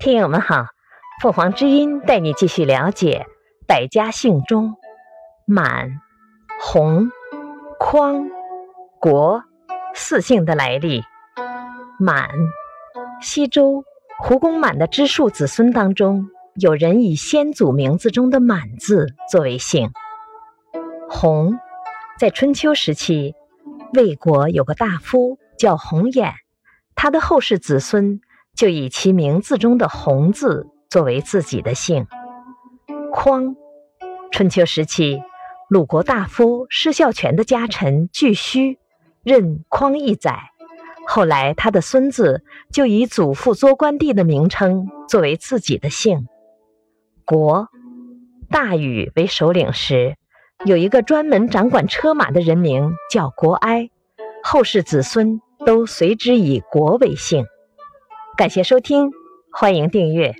[0.00, 0.64] 听友们好，
[1.20, 3.26] 凤凰之音带你继续了解
[3.66, 4.76] 百家姓中
[5.46, 6.00] 满、
[6.58, 7.10] 洪、
[7.78, 8.30] 匡、
[8.98, 9.44] 国
[9.94, 11.02] 四姓的来历。
[11.98, 12.30] 满，
[13.20, 13.84] 西周
[14.18, 19.90] 胡公满的支庶子孙当中，有人以先祖名字中的满字作为姓。
[21.10, 21.58] 洪，
[22.18, 23.34] 在春秋时期，
[23.92, 26.32] 魏国有个大夫叫洪衍，
[26.94, 28.22] 他的后世子孙。
[28.56, 32.06] 就以其名字中的“洪”字作为自己的姓。
[33.12, 33.56] 匡，
[34.30, 35.22] 春秋时期，
[35.68, 38.78] 鲁国大夫施孝全的家臣巨须
[39.22, 40.50] 任匡义宰，
[41.06, 46.26] 后来他的孙子就以祖父作官地的名称作为自己的姓。
[47.24, 47.68] 国，
[48.50, 50.16] 大禹为首领时，
[50.64, 53.90] 有一个专门掌管车马的人名叫国哀，
[54.42, 57.46] 后世子孙都随之以国为姓。
[58.40, 59.10] 感谢收听
[59.52, 60.34] 欢迎订阅。